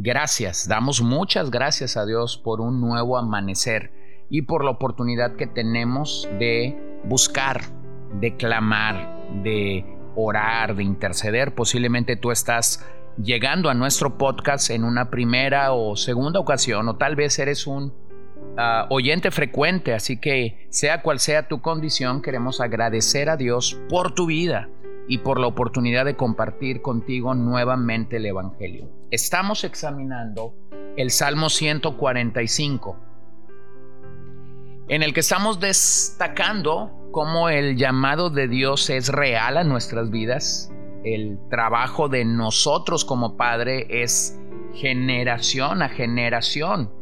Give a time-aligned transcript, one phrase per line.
[0.00, 3.90] gracias, damos muchas gracias a Dios por un nuevo amanecer
[4.30, 7.62] y por la oportunidad que tenemos de buscar,
[8.20, 9.84] de clamar, de
[10.14, 11.52] orar, de interceder.
[11.52, 12.86] Posiblemente tú estás
[13.20, 17.92] llegando a nuestro podcast en una primera o segunda ocasión o tal vez eres un
[18.56, 24.14] uh, oyente frecuente, así que sea cual sea tu condición, queremos agradecer a Dios por
[24.14, 24.68] tu vida
[25.08, 28.90] y por la oportunidad de compartir contigo nuevamente el Evangelio.
[29.10, 30.54] Estamos examinando
[30.96, 32.96] el Salmo 145,
[34.88, 40.70] en el que estamos destacando cómo el llamado de Dios es real a nuestras vidas,
[41.04, 44.38] el trabajo de nosotros como Padre es
[44.74, 46.97] generación a generación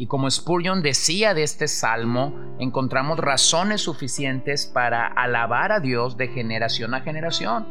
[0.00, 6.28] y como Spurgeon decía de este salmo, encontramos razones suficientes para alabar a Dios de
[6.28, 7.66] generación a generación,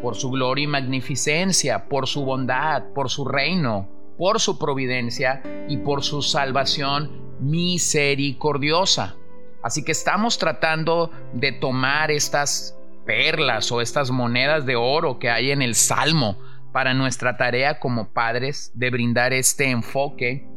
[0.00, 5.76] por su gloria y magnificencia, por su bondad, por su reino, por su providencia y
[5.76, 9.16] por su salvación misericordiosa.
[9.62, 15.50] Así que estamos tratando de tomar estas perlas o estas monedas de oro que hay
[15.50, 16.38] en el Salmo
[16.72, 20.48] para nuestra tarea como padres de brindar este enfoque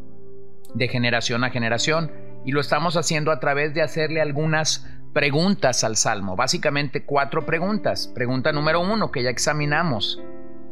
[0.74, 2.12] de generación a generación.
[2.46, 8.12] Y lo estamos haciendo a través de hacerle algunas preguntas al Salmo, básicamente cuatro preguntas.
[8.14, 10.22] Pregunta número uno que ya examinamos.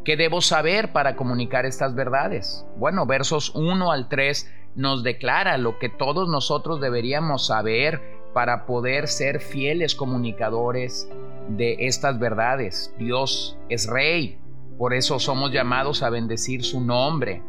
[0.03, 2.65] ¿Qué debo saber para comunicar estas verdades?
[2.77, 8.01] Bueno, versos 1 al 3 nos declara lo que todos nosotros deberíamos saber
[8.33, 11.07] para poder ser fieles comunicadores
[11.49, 12.95] de estas verdades.
[12.97, 14.39] Dios es rey,
[14.79, 17.43] por eso somos llamados a bendecir su nombre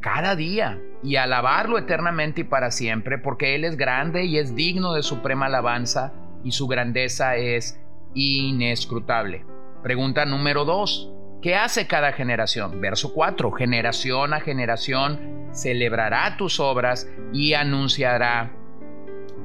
[0.00, 4.92] cada día y alabarlo eternamente y para siempre, porque Él es grande y es digno
[4.92, 6.12] de suprema alabanza
[6.44, 7.80] y su grandeza es
[8.14, 9.44] inescrutable.
[9.82, 11.12] Pregunta número 2.
[11.40, 12.80] ¿Qué hace cada generación?
[12.80, 13.52] Verso 4.
[13.52, 18.52] Generación a generación celebrará tus obras y anunciará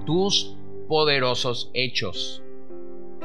[0.05, 2.43] tus poderosos hechos.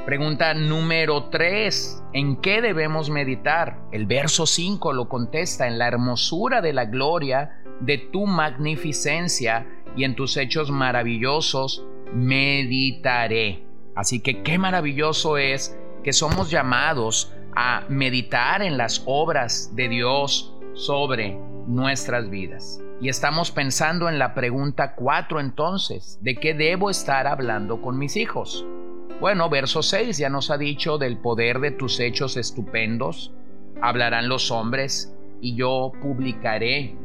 [0.05, 2.05] Pregunta número 3.
[2.13, 3.79] ¿En qué debemos meditar?
[3.93, 9.67] El verso 5 lo contesta en la hermosura de la gloria de tu magnificencia
[9.97, 13.63] y en tus hechos maravillosos meditaré.
[13.95, 20.55] Así que qué maravilloso es que somos llamados a meditar en las obras de Dios
[20.75, 21.37] sobre
[21.67, 22.81] nuestras vidas.
[23.01, 28.17] Y estamos pensando en la pregunta 4 entonces, ¿de qué debo estar hablando con mis
[28.17, 28.65] hijos?
[29.21, 33.33] Bueno, verso 6 ya nos ha dicho del poder de tus hechos estupendos.
[33.81, 36.97] Hablarán los hombres y yo publicaré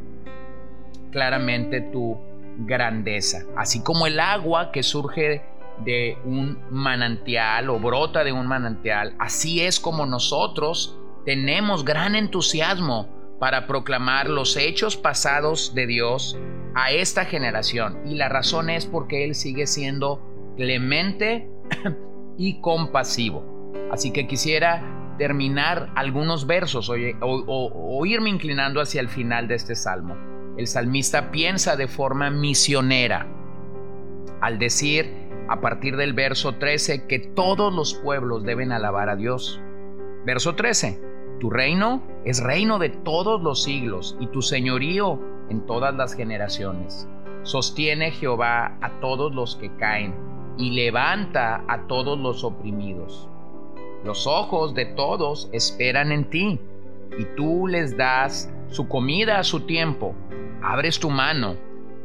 [1.14, 2.18] claramente tu
[2.58, 3.44] grandeza.
[3.56, 5.42] Así como el agua que surge
[5.86, 13.08] de un manantial o brota de un manantial, así es como nosotros tenemos gran entusiasmo
[13.40, 16.38] para proclamar los hechos pasados de Dios
[16.76, 18.00] a esta generación.
[18.06, 20.22] Y la razón es porque Él sigue siendo
[20.58, 21.50] clemente
[22.38, 23.72] y compasivo.
[23.92, 24.82] Así que quisiera
[25.18, 30.16] terminar algunos versos o, irme inclinando hacia el final de este salmo.
[30.58, 33.28] El salmista piensa de forma misionera
[34.40, 35.10] al decir
[35.48, 39.60] a partir del verso 13 que todos los pueblos deben alabar a Dios.
[40.26, 41.02] Verso 13.
[41.40, 45.20] Tu reino es reino de todos los siglos y tu señorío
[45.50, 47.08] en todas las generaciones.
[47.42, 50.14] Sostiene Jehová a todos los que caen
[50.58, 53.28] y levanta a todos los oprimidos.
[54.06, 56.60] Los ojos de todos esperan en ti,
[57.18, 60.16] y tú les das su comida a su tiempo.
[60.64, 61.56] Abres tu mano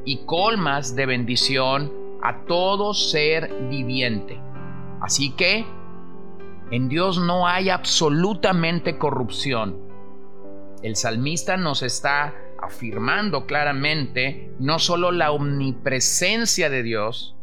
[0.04, 1.92] y colmas de bendición
[2.22, 4.38] a todo ser viviente.
[5.00, 5.64] Así que
[6.70, 9.78] en Dios no hay absolutamente corrupción.
[10.82, 17.34] El salmista nos está afirmando claramente no solo la omnipresencia de Dios,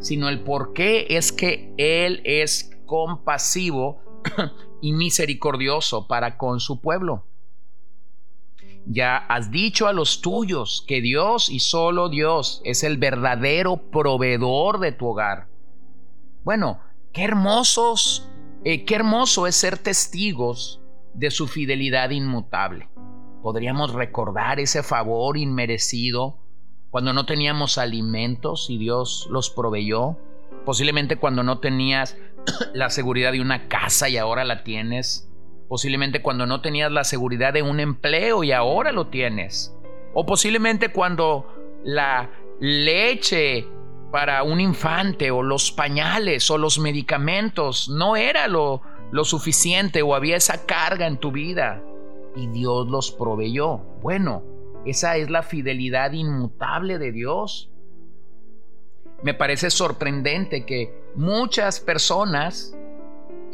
[0.00, 4.02] sino el por qué es que Él es compasivo
[4.82, 7.24] y misericordioso para con su pueblo.
[8.86, 14.78] Ya has dicho a los tuyos que Dios y solo Dios es el verdadero proveedor
[14.78, 15.48] de tu hogar.
[16.44, 16.80] Bueno,
[17.12, 18.28] qué hermosos,
[18.64, 20.80] eh, qué hermoso es ser testigos
[21.14, 22.88] de su fidelidad inmutable.
[23.42, 26.38] podríamos recordar ese favor inmerecido
[26.88, 30.16] cuando no teníamos alimentos y Dios los proveyó.
[30.64, 32.16] Posiblemente cuando no tenías
[32.72, 35.28] la seguridad de una casa y ahora la tienes.
[35.68, 39.74] Posiblemente cuando no tenías la seguridad de un empleo y ahora lo tienes.
[40.12, 41.46] O posiblemente cuando
[41.84, 42.30] la
[42.60, 43.66] leche
[44.12, 50.14] para un infante o los pañales o los medicamentos no era lo, lo suficiente o
[50.14, 51.82] había esa carga en tu vida
[52.36, 53.78] y Dios los proveyó.
[54.02, 54.42] Bueno,
[54.84, 57.70] esa es la fidelidad inmutable de Dios.
[59.22, 62.76] Me parece sorprendente que muchas personas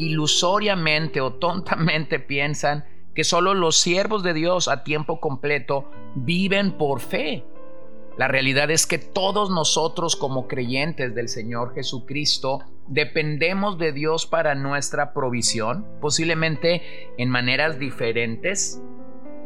[0.01, 7.01] ilusoriamente o tontamente piensan que solo los siervos de Dios a tiempo completo viven por
[7.01, 7.45] fe.
[8.17, 14.55] La realidad es que todos nosotros como creyentes del Señor Jesucristo dependemos de Dios para
[14.55, 18.83] nuestra provisión, posiblemente en maneras diferentes,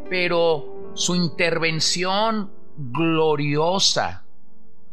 [0.08, 4.24] pero su intervención gloriosa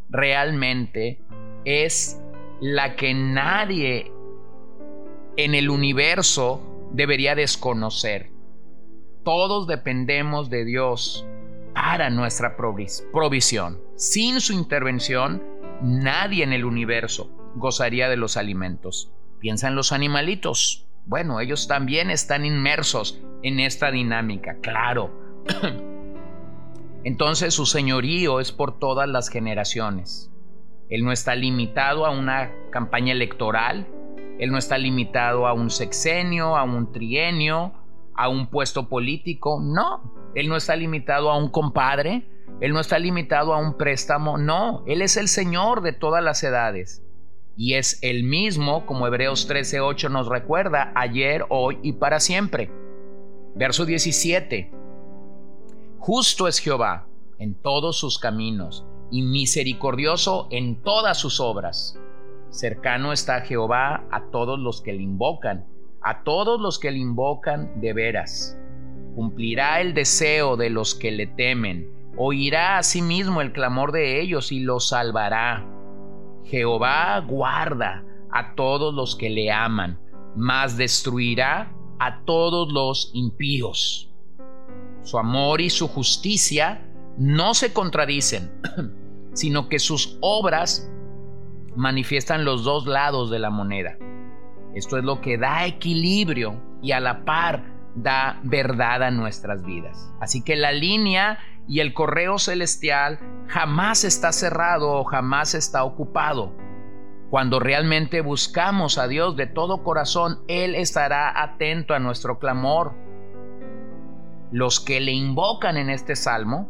[0.10, 1.22] realmente
[1.66, 2.22] es
[2.60, 4.12] la que nadie
[5.38, 8.32] en el universo debería desconocer.
[9.24, 11.26] Todos dependemos de Dios
[11.74, 13.80] para nuestra provisión.
[13.96, 15.44] Sin su intervención,
[15.82, 19.12] nadie en el universo gozaría de los alimentos.
[19.40, 20.88] Piensa en los animalitos.
[21.06, 25.12] Bueno, ellos también están inmersos en esta dinámica, claro.
[27.04, 30.32] Entonces su señorío es por todas las generaciones.
[30.90, 33.88] Él no está limitado a una campaña electoral,
[34.42, 37.74] él no está limitado a un sexenio, a un trienio,
[38.16, 40.32] a un puesto político, no.
[40.34, 42.28] Él no está limitado a un compadre,
[42.60, 46.42] Él no está limitado a un préstamo, no, Él es el Señor de todas las
[46.44, 47.04] edades.
[47.56, 52.72] Y es el mismo, como Hebreos 13:8 nos recuerda, ayer, hoy y para siempre.
[53.54, 54.72] Verso 17.
[56.00, 57.06] Justo es Jehová
[57.38, 61.96] en todos sus caminos y misericordioso en todas sus obras.
[62.52, 65.66] Cercano está Jehová a todos los que le invocan,
[66.02, 68.58] a todos los que le invocan de veras
[69.16, 74.22] cumplirá el deseo de los que le temen, oirá a sí mismo el clamor de
[74.22, 75.66] ellos y los salvará.
[76.46, 80.00] Jehová guarda a todos los que le aman,
[80.36, 84.12] mas destruirá a todos los impíos.
[85.04, 86.88] Su amor y su justicia
[87.18, 88.52] no se contradicen,
[89.34, 90.90] sino que sus obras
[91.76, 93.98] manifiestan los dos lados de la moneda.
[94.74, 97.64] Esto es lo que da equilibrio y a la par
[97.96, 100.14] da verdad a nuestras vidas.
[100.20, 106.54] Así que la línea y el correo celestial jamás está cerrado o jamás está ocupado.
[107.30, 112.94] Cuando realmente buscamos a Dios de todo corazón, Él estará atento a nuestro clamor.
[114.52, 116.70] Los que le invocan en este salmo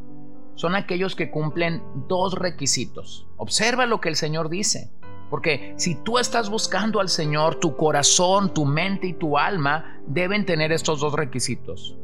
[0.55, 3.27] son aquellos que cumplen dos requisitos.
[3.37, 4.91] Observa lo que el Señor dice.
[5.31, 10.45] Porque si tú estás buscando al Señor, tu corazón, tu mente y tu alma deben
[10.45, 11.97] tener estos dos requisitos.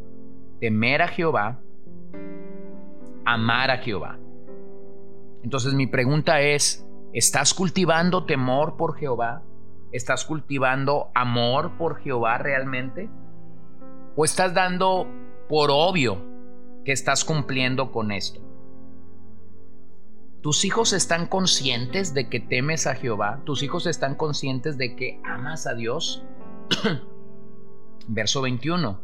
[0.62, 1.60] Temer a Jehová,
[3.26, 4.18] amar a Jehová.
[5.44, 9.44] Entonces mi pregunta es, ¿estás cultivando temor por Jehová?
[9.92, 13.10] ¿Estás cultivando amor por Jehová realmente?
[14.16, 15.06] ¿O estás dando
[15.50, 16.22] por obvio
[16.86, 18.47] que estás cumpliendo con esto?
[20.42, 23.42] ¿Tus hijos están conscientes de que temes a Jehová?
[23.44, 26.24] ¿Tus hijos están conscientes de que amas a Dios?
[28.08, 29.00] Verso 21.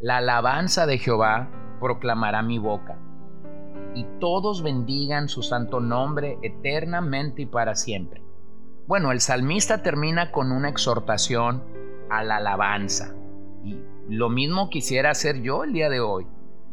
[0.00, 2.98] La alabanza de Jehová proclamará mi boca,
[3.94, 8.22] y todos bendigan su santo nombre eternamente y para siempre.
[8.88, 11.62] Bueno, el salmista termina con una exhortación
[12.10, 13.14] a la alabanza.
[13.62, 13.78] Y
[14.08, 16.26] lo mismo quisiera hacer yo el día de hoy,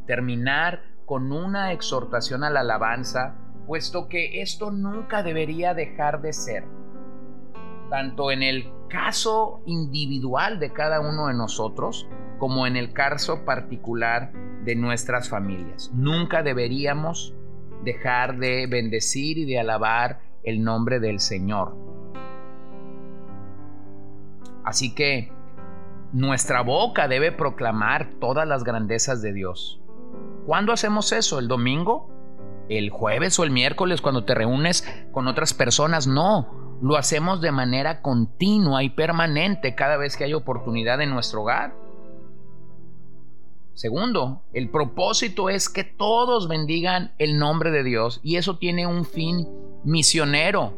[0.08, 6.66] terminar con una exhortación a la alabanza puesto que esto nunca debería dejar de ser,
[7.90, 14.32] tanto en el caso individual de cada uno de nosotros, como en el caso particular
[14.66, 15.92] de nuestras familias.
[15.94, 17.34] Nunca deberíamos
[17.84, 21.76] dejar de bendecir y de alabar el nombre del Señor.
[24.64, 25.32] Así que
[26.14, 29.82] nuestra boca debe proclamar todas las grandezas de Dios.
[30.46, 31.40] ¿Cuándo hacemos eso?
[31.40, 32.11] ¿El domingo?
[32.78, 37.52] El jueves o el miércoles cuando te reúnes con otras personas, no, lo hacemos de
[37.52, 41.76] manera continua y permanente cada vez que hay oportunidad en nuestro hogar.
[43.74, 49.06] Segundo, el propósito es que todos bendigan el nombre de Dios y eso tiene un
[49.06, 49.48] fin
[49.84, 50.74] misionero.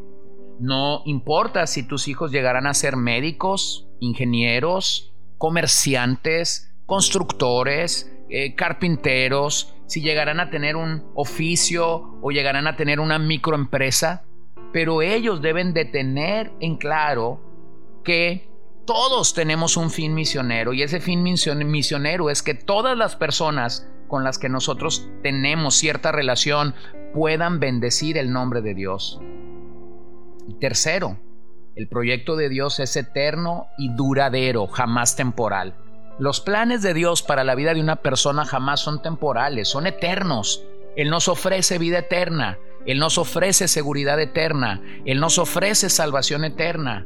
[0.58, 10.00] No importa si tus hijos llegarán a ser médicos, ingenieros, comerciantes, constructores, eh, carpinteros, si
[10.00, 14.24] llegarán a tener un oficio o llegarán a tener una microempresa,
[14.72, 17.40] pero ellos deben de tener en claro
[18.02, 18.48] que
[18.86, 24.24] todos tenemos un fin misionero y ese fin misionero es que todas las personas con
[24.24, 26.74] las que nosotros tenemos cierta relación
[27.14, 29.20] puedan bendecir el nombre de Dios.
[30.46, 31.18] Y tercero,
[31.74, 35.76] el proyecto de Dios es eterno y duradero, jamás temporal.
[36.18, 40.64] Los planes de Dios para la vida de una persona jamás son temporales, son eternos.
[40.96, 47.04] Él nos ofrece vida eterna, Él nos ofrece seguridad eterna, Él nos ofrece salvación eterna.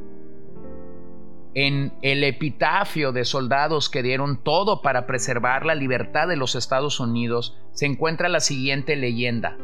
[1.55, 7.01] En el epitafio de soldados que dieron todo para preservar la libertad de los Estados
[7.01, 9.57] Unidos se encuentra la siguiente leyenda.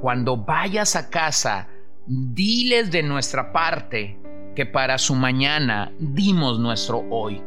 [0.00, 1.68] Cuando vayas a casa,
[2.06, 4.18] diles de nuestra parte
[4.56, 7.40] que para su mañana dimos nuestro hoy.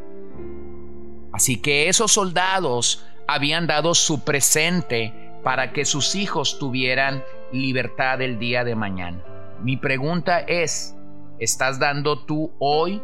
[1.33, 5.13] Así que esos soldados habían dado su presente
[5.43, 9.23] para que sus hijos tuvieran libertad el día de mañana.
[9.61, 10.95] Mi pregunta es,
[11.39, 13.01] ¿estás dando tú hoy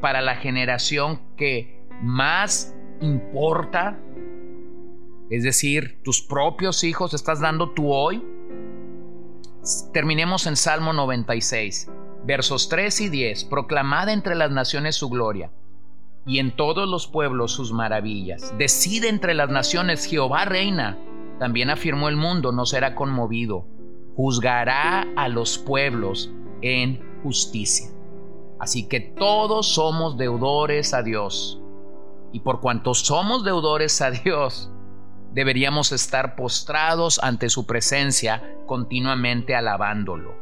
[0.00, 3.98] para la generación que más importa?
[5.28, 8.24] Es decir, tus propios hijos, ¿estás dando tú hoy?
[9.92, 11.90] Terminemos en Salmo 96,
[12.24, 13.44] versos 3 y 10.
[13.44, 15.50] Proclamad entre las naciones su gloria
[16.28, 18.54] y en todos los pueblos sus maravillas.
[18.58, 20.98] Decide entre las naciones, Jehová reina.
[21.38, 23.66] También afirmó el mundo, no será conmovido.
[24.14, 26.30] Juzgará a los pueblos
[26.60, 27.88] en justicia.
[28.60, 31.62] Así que todos somos deudores a Dios.
[32.30, 34.70] Y por cuanto somos deudores a Dios,
[35.32, 40.34] deberíamos estar postrados ante su presencia, continuamente alabándolo.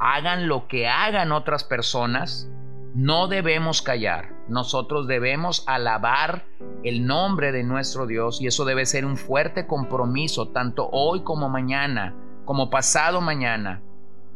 [0.00, 2.50] Hagan lo que hagan otras personas,
[2.94, 4.34] no debemos callar.
[4.48, 6.44] Nosotros debemos alabar
[6.84, 11.48] el nombre de nuestro Dios y eso debe ser un fuerte compromiso, tanto hoy como
[11.48, 13.80] mañana, como pasado mañana.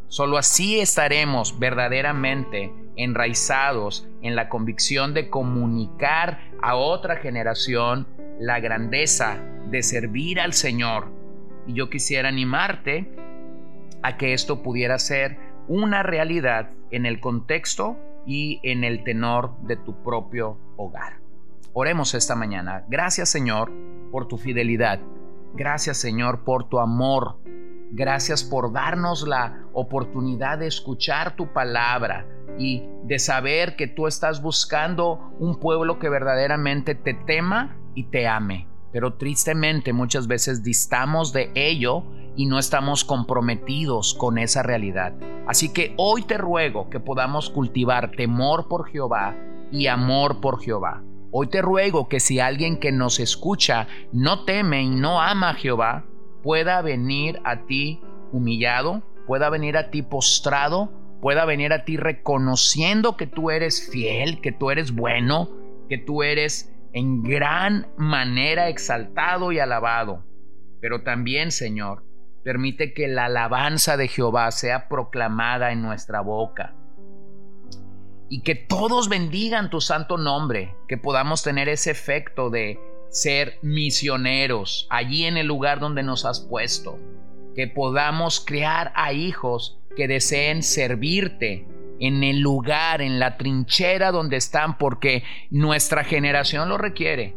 [0.08, 8.06] Solo así estaremos verdaderamente enraizados en la convicción de comunicar a otra generación
[8.38, 11.08] la grandeza de servir al Señor.
[11.66, 13.10] Y yo quisiera animarte
[14.02, 19.76] a que esto pudiera ser una realidad en el contexto y en el tenor de
[19.76, 21.20] tu propio hogar.
[21.72, 22.84] Oremos esta mañana.
[22.88, 23.72] Gracias Señor
[24.10, 25.00] por tu fidelidad.
[25.54, 27.38] Gracias Señor por tu amor.
[27.92, 32.26] Gracias por darnos la oportunidad de escuchar tu palabra
[32.58, 38.26] y de saber que tú estás buscando un pueblo que verdaderamente te tema y te
[38.26, 38.66] ame.
[38.92, 42.04] Pero tristemente muchas veces distamos de ello
[42.36, 45.14] y no estamos comprometidos con esa realidad.
[45.46, 49.36] Así que hoy te ruego que podamos cultivar temor por Jehová
[49.72, 51.02] y amor por Jehová.
[51.32, 55.54] Hoy te ruego que si alguien que nos escucha no teme y no ama a
[55.54, 56.04] Jehová,
[56.42, 58.00] pueda venir a ti
[58.32, 64.40] humillado, pueda venir a ti postrado, pueda venir a ti reconociendo que tú eres fiel,
[64.40, 65.50] que tú eres bueno,
[65.88, 70.24] que tú eres en gran manera exaltado y alabado.
[70.80, 72.05] Pero también, Señor,
[72.46, 76.76] permite que la alabanza de Jehová sea proclamada en nuestra boca.
[78.28, 84.86] Y que todos bendigan tu santo nombre, que podamos tener ese efecto de ser misioneros
[84.90, 87.00] allí en el lugar donde nos has puesto,
[87.56, 91.66] que podamos crear a hijos que deseen servirte
[91.98, 97.34] en el lugar, en la trinchera donde están, porque nuestra generación lo requiere.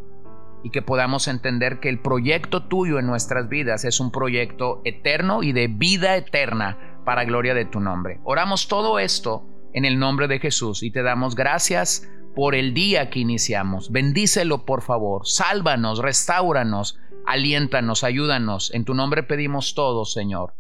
[0.64, 5.44] Y que podamos entender que el proyecto tuyo en nuestras vidas es un proyecto eterno
[5.44, 8.20] y de vida eterna para gloria de tu nombre.
[8.24, 13.10] Oramos todo esto en el nombre de Jesús y te damos gracias por el día
[13.10, 13.92] que iniciamos.
[13.92, 18.74] Bendícelo por favor, sálvanos, restauranos, aliéntanos, ayúdanos.
[18.74, 20.54] En tu nombre pedimos todo, Señor.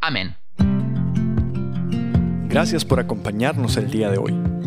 [0.00, 0.36] Amén.
[2.48, 4.57] Gracias por acompañarnos el día de hoy.